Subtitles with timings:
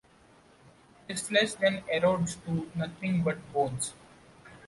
[1.07, 3.93] His flesh then erodes to nothing but bones.